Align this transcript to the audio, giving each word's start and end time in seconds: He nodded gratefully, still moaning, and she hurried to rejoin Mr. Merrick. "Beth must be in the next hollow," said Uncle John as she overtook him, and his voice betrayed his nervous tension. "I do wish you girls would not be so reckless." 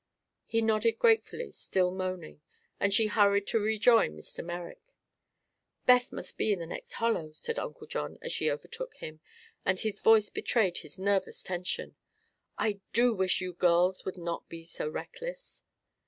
He 0.47 0.63
nodded 0.63 0.97
gratefully, 0.97 1.51
still 1.51 1.91
moaning, 1.91 2.41
and 2.79 2.91
she 2.91 3.05
hurried 3.05 3.45
to 3.49 3.59
rejoin 3.59 4.17
Mr. 4.17 4.43
Merrick. 4.43 4.95
"Beth 5.85 6.11
must 6.11 6.39
be 6.39 6.51
in 6.51 6.57
the 6.57 6.65
next 6.65 6.93
hollow," 6.93 7.33
said 7.33 7.59
Uncle 7.59 7.85
John 7.85 8.17
as 8.19 8.31
she 8.31 8.49
overtook 8.49 8.95
him, 8.95 9.19
and 9.63 9.79
his 9.79 9.99
voice 9.99 10.31
betrayed 10.31 10.79
his 10.79 10.97
nervous 10.97 11.43
tension. 11.43 11.97
"I 12.57 12.79
do 12.93 13.13
wish 13.13 13.41
you 13.41 13.53
girls 13.53 14.03
would 14.03 14.17
not 14.17 14.49
be 14.49 14.63
so 14.63 14.89
reckless." 14.89 15.61